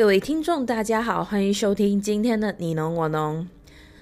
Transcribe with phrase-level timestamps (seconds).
[0.00, 3.46] 各位听众，大家好，欢迎收听今天的你农我农。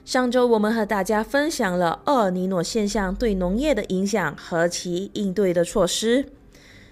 [0.05, 6.27] 上周我们和大家分享了厄尔尼诺现象对农业的影响和其应对的措施。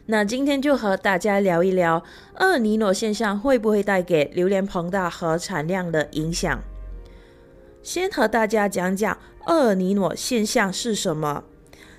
[0.06, 2.02] 那今天就和大家聊一聊
[2.40, 6.60] 厄尔尼诺现象会不会带给榴莲膨大和产量的影响。
[7.84, 9.16] 先和大家讲讲
[9.46, 11.44] 厄尔尼诺现象是什么。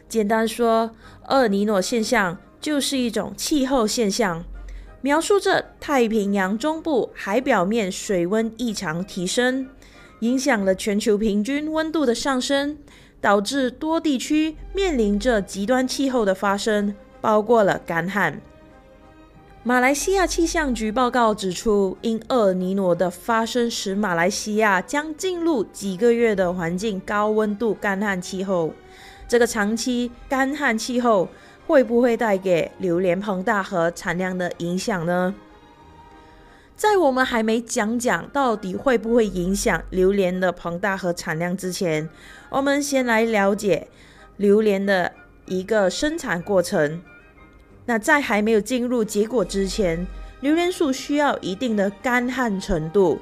[0.09, 0.91] 简单说，
[1.29, 4.43] 厄尔尼诺现象就是一种气候现象，
[5.01, 9.67] 描述着太平洋中部海表面水温异常提升，
[10.19, 12.77] 影响了全球平均温度的上升，
[13.21, 16.95] 导致多地区面临着极端气候的发生。
[17.19, 18.39] 包括了干旱。
[19.63, 28.71] 马来西亚气象局报告指出，因厄尔尼诺的发生，使马来西亚将进入几个月的环境高温度干旱气候。
[29.27, 31.27] 这个长期干旱气候
[31.67, 35.35] 会不会带给榴莲膨大和产量的影响呢？
[36.77, 42.07] 在我们还没讲讲到底会不会影响榴莲的膨大和产量之前，
[42.49, 43.87] 我们先来了解
[44.37, 45.11] 榴莲的
[45.45, 47.01] 一个生产过程。
[47.85, 50.07] 那在还没有进入结果之前，
[50.39, 53.19] 榴莲树需要一定的干旱程度，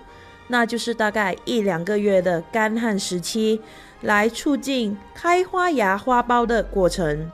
[0.49, 3.61] 那就是大概一两个月的干旱时期，
[4.01, 7.31] 来促进开花芽花苞的过程。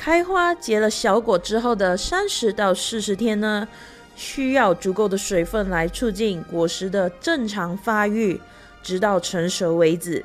[0.00, 3.68] 开花结了小果之后的三十到四十天呢，
[4.16, 8.40] 需要足够的水分来促进果实的正常发育，
[8.82, 10.24] 直到成熟为止。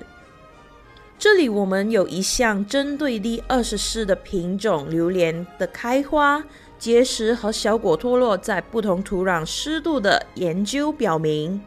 [1.19, 6.41] 这里我们有一项针对 D24 的品种榴莲的开花、
[6.79, 11.61] 结实和小果脱落在不同土壤湿度的研究表明，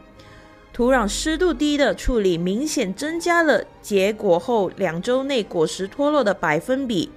[0.73, 7.11] 土壤湿度低的处理明显增加了结果后两周内果实脱落的百分比，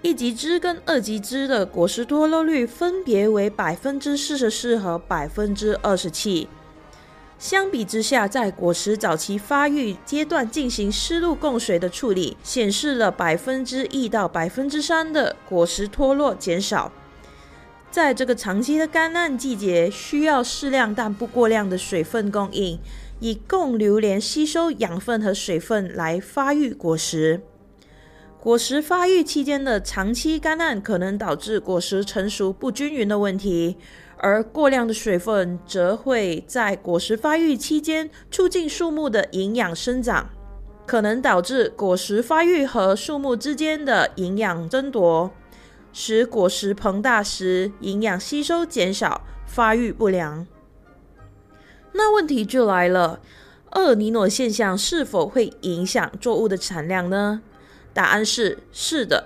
[0.00, 6.46] 一级枝跟二级枝的果实脱落率分别为百分之四十四和百分之二十七。
[7.36, 16.92] 相比之下，在果实早期发育阶段进行湿度供水的处理，显示了百分之一到百分之三的果实脱落减少。
[17.90, 22.78] 在这个长期的干旱季节，需要适量但不过量的水分供应，
[23.18, 27.40] 以供榴莲吸收养分和水分来发育果实。
[28.40, 33.76] 果实发育期间的长期干旱可能导致果实成熟不均匀的问题。
[34.20, 40.30] 而过量的水分则会在果实发育期间促进树木的营养生长，
[40.86, 45.30] 可能导致果实发育和树木之间的营养争夺，
[45.92, 50.44] 使果实膨大时营养吸收减少，发育不良。
[51.92, 53.20] 那问题就来了，
[53.72, 57.42] 厄尔尼诺现象是否会影响作物的产量呢？
[57.92, 59.24] 答案是是的。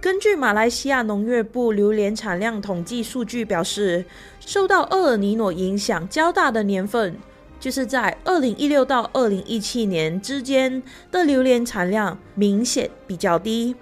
[0.00, 4.04] 根据马来西亚农业部榴莲产量统计数据表示，
[4.40, 7.16] 受到厄尔尼诺影响较大的年份，
[7.60, 10.82] 就是在二零一六到二零一七年之间
[11.12, 13.76] 的榴莲产量明显比较低。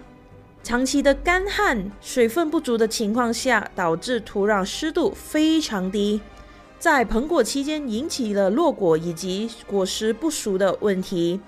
[0.62, 6.20] 长期的干旱、水分不足的情况下，导致土壤湿度非常低，
[6.78, 11.40] 在膨果期间引起了落果以及果实不熟的问题。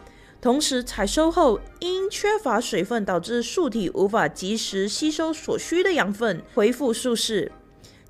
[0.42, 7.52] 同时，采收后因缺乏水分，导致树体无法及时吸收所需的养分，恢复树势。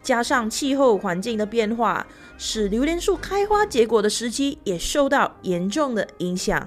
[0.03, 2.07] 加上气候环境的变化，
[2.39, 6.67] 使榴莲树开花结果的时期也受到严重的影响。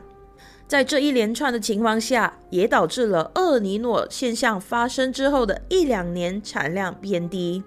[0.67, 7.63] 在这一连串的情况下，也导致了厄尔尼诺现象发生之后的一两年产量变低。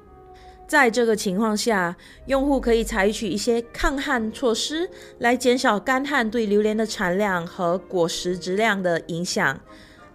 [0.68, 1.96] 在这个情况下，
[2.26, 9.58] 用户可以采取一些抗旱措施，来减少干旱对榴莲的产量和果实质量的影响。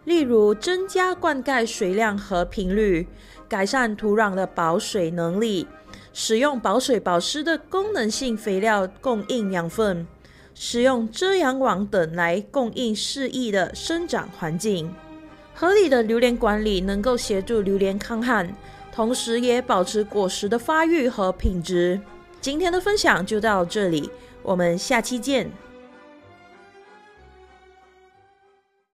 [0.06, 3.08] 例如，增加灌溉水量和频率，
[3.50, 5.66] 改善土壤的保水能力，
[6.14, 10.06] 使用保水保湿的功能性肥料供应养分，
[10.53, 14.94] 使用遮阳网等来供应适宜的生长环境。
[15.56, 18.56] 合理的榴莲管理能够协助榴莲抗旱。
[18.93, 21.99] 同时也保持果实的发育和品质。
[22.40, 24.09] 今天的分享就到这里，
[24.43, 25.51] 我们下期见。